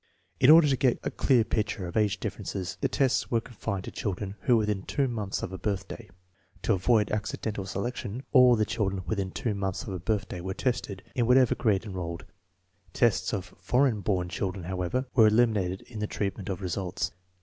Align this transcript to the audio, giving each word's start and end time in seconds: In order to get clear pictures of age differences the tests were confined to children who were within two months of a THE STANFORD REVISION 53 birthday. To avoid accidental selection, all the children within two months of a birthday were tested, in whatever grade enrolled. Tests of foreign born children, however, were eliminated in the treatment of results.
In 0.39 0.49
order 0.49 0.67
to 0.67 0.75
get 0.75 0.99
clear 1.17 1.43
pictures 1.43 1.87
of 1.87 1.95
age 1.95 2.19
differences 2.19 2.75
the 2.81 2.87
tests 2.87 3.29
were 3.29 3.39
confined 3.39 3.83
to 3.83 3.91
children 3.91 4.33
who 4.41 4.55
were 4.55 4.61
within 4.61 4.81
two 4.81 5.07
months 5.07 5.43
of 5.43 5.53
a 5.53 5.57
THE 5.57 5.61
STANFORD 5.77 5.91
REVISION 5.91 5.97
53 6.07 6.07
birthday. 6.07 6.63
To 6.63 6.73
avoid 6.73 7.11
accidental 7.11 7.65
selection, 7.67 8.23
all 8.31 8.55
the 8.55 8.65
children 8.65 9.03
within 9.05 9.29
two 9.29 9.53
months 9.53 9.83
of 9.83 9.89
a 9.89 9.99
birthday 9.99 10.41
were 10.41 10.55
tested, 10.55 11.03
in 11.13 11.27
whatever 11.27 11.53
grade 11.53 11.85
enrolled. 11.85 12.25
Tests 12.93 13.31
of 13.31 13.53
foreign 13.59 14.01
born 14.01 14.27
children, 14.27 14.63
however, 14.63 15.05
were 15.13 15.27
eliminated 15.27 15.81
in 15.83 15.99
the 15.99 16.07
treatment 16.07 16.49
of 16.49 16.61
results. 16.63 17.11